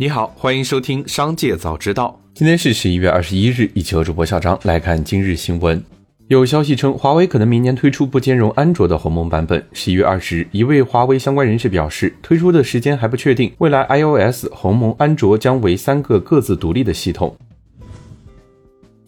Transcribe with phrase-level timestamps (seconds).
[0.00, 2.18] 你好，欢迎收听《商界早知道》。
[2.32, 5.84] 今天是十一月二十一日，一起和主播小张来看今日新闻。
[6.28, 9.62] 有消息称，华为可能明年推出不兼容安卓的鸿蒙版本。
[9.74, 17.36] 十一月二十日，一位华为相关人士表示，推出的时间还不确定，未来 iOS、鸿蒙、安卓将为三个各自独立的系统。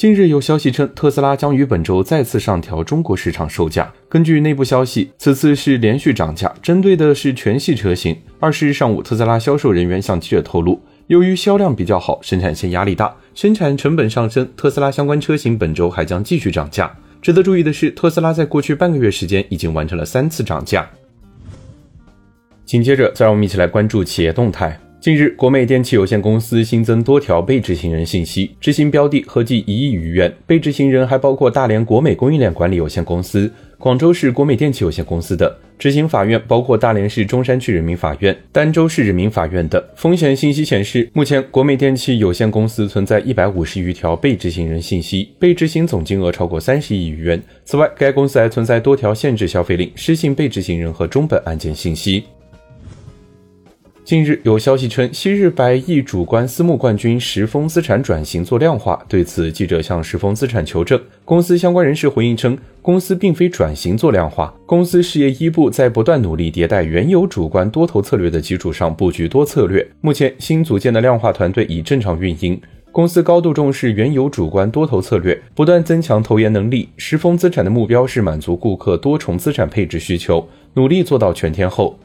[0.00, 3.92] 近日有消息称，特斯拉将于本周再次上调中国市场售价。
[4.08, 8.16] 根据内部消息，此次是连续涨价，针对的是全系车型。
[8.38, 16.90] 二十日上午，特斯拉销售人员向记者透露，由于销量比较好，生产线压力大，生产成本上升，特斯拉相关车型本周还将继续涨价。
[17.20, 20.88] 值得注意的是，特斯拉在过去半个月时间已经完成了三次涨价。
[22.64, 24.80] 紧接着，再让我们一起来关注企业动态。
[25.00, 30.30] 近日，国美电器有限公司新增多条被执行人信息，执行标的合计一亿余元。
[30.46, 35.58] 被执行人还包括大连国美供应链管理有限公司、广州市国美电器有限公司的。
[35.78, 39.82] 执行法院包括大连市中山区人民法院、儋州市人民法院的。
[39.96, 47.42] 风险信息显示，目前国美电器有限公司存在一百五十余条被执行人信息，被执行总金额超过三十亿余元。
[47.64, 52.24] 此外，该公司还存在多条限制消费令、失信被执行人和中本案件信息。
[54.02, 59.00] 近日有消息称，昔日百亿主观私募冠军时丰资产转型做量化。
[59.08, 69.86] 对此，记者向时丰资产求证，公司相关人士回应称，公司并非转型做量化，公司事业一部在不断努力迭代原有主观多头策略的基础上布局多策略。
[70.00, 76.88] 目前新组建的量化团队已正常运营，公司高度重视原有主观多头策略，不断增强投研能力。
[76.96, 81.96] 时丰资产的目标是满足顾客多重资产配置需求，努力做到全天候。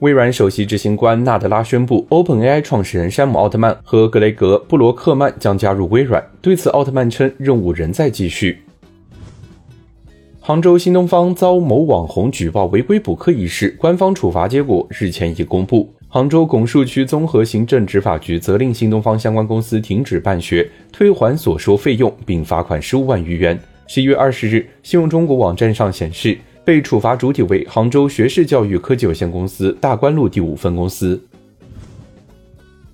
[0.00, 6.22] 微软首席执行官纳德拉宣布，OpenAI 创始人山姆·奥特曼和格雷格·布罗克曼将加入微软。
[6.42, 8.58] 对此，奥特曼称任务仍在继续。
[10.40, 15.88] 杭州新东方遭某网红举报违规补课一事，官方处罚结果日前已公布。
[16.08, 23.58] 杭州拱墅区综合行政执法局责令新东方相关公司停止办学，退还所收费用，并罚款十五万余元。
[23.86, 26.36] 十一月二十日，信用中国网站上显示。
[26.64, 31.20] 被处罚主体为杭州学士教育科技有限公司大观路第五分公司。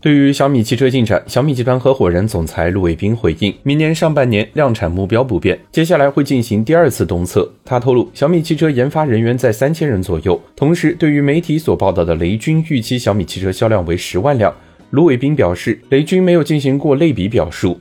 [0.00, 7.50] 对于小米汽车进展，小米集团合伙人、总裁陆伟斌回应，明年上半年量产目标不变，接下来会进行第二次东测。
[7.64, 10.38] 他透露，小米汽车研发人员在三千人左右。
[10.54, 14.54] 同时，对于媒体所报道的雷军预期小米汽车销量为十万辆，
[14.90, 17.80] 卢伟斌表示，雷军没有进行过类比表述。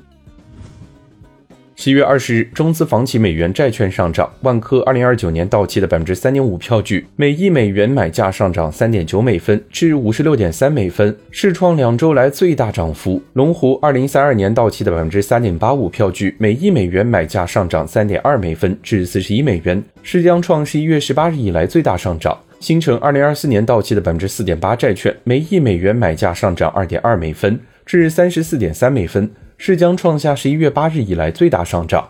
[1.76, 13.22] 十月二十日，中资房企美元债券上涨，万科二零二九年到期的百分之三点五票据，每亿美元买价上涨三点九美分至五十六点三美分，是创两周来最大涨幅。
[13.34, 22.38] 龙湖二零三二年到期的百分之三点八五票据，每亿美元买价上涨三点二美分至四十一美元，是将创十一月十八日以来最大上涨。
[22.60, 29.30] 新城二零二四年到期的百分之四点八债券，每亿美元买价上涨二点二美分至三十四点三美分。
[29.66, 32.06] 是将创下十一月八日以来最大上涨。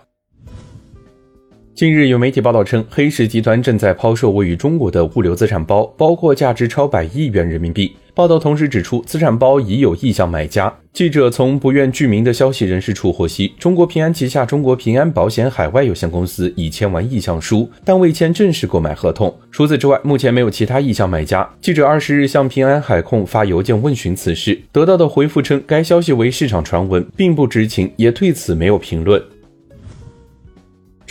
[1.75, 7.95] 近日有媒体报道称，黑石集团正在抛售位于中国的物流资产包，包括价值超百亿元人民币。
[8.15, 10.71] 报道同时指出，资产包已有意向买家。
[10.93, 19.35] 记者从不愿具名的消息人士处获悉，中国平安旗下中国平安保险海外有限公司已签完意向书，但未签正式购买合同。
[19.51, 21.49] 除此之外，目前没有其他意向买家。
[21.59, 29.19] 记者二十日向平安海控发邮件问询此事，得到的回复称，该消息为市场传闻，并不知情，也对此没有评论。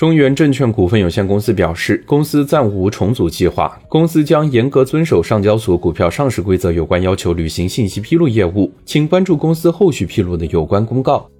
[0.02, 11.30] 中原证券股份有限公司表示，公司暂无重组计划，公司将严格遵守上交所股票上市规则有关要求，履行信息披露业务，请关注公司后续披露的有关公告。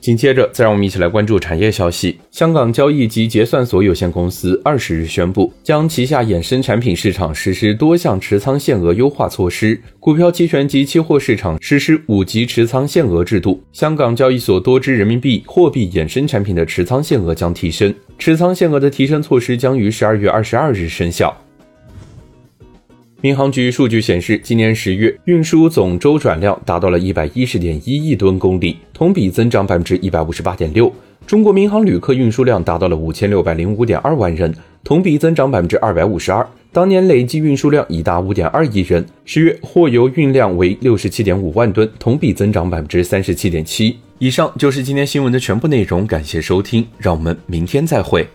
[0.00, 2.18] 紧接着，再让我们一起来关注产业消息。
[2.30, 13.62] 香港交易及结算所有限公司二十日宣布，将旗下衍生产品市场实施多项持仓限额优化措施，股票期权及期货市场实施五级持仓限额制度。
[13.72, 21.36] 香港交易所多支人民币货币衍生产品的持仓限额将提升，持仓限额的提升措施将于十二月二十二日生效。
[23.22, 30.90] 民航局数据显示，今年十月运输总周转量达到了一百一十点一亿吨公里，同比增长百分之一百五十八点六。
[31.26, 36.46] 中国民航旅客运输量达到了五千六百零五点二万人，同比增长百分之二百五十二。
[36.72, 39.04] 当年累计运输量已达五点二亿人。
[39.26, 43.98] 十月货邮运量为六十七点五万吨，同比增长百分之三十七点七。
[44.18, 48.26] 以上就是今天新闻的全部内容，感谢收听，让我们明天再会。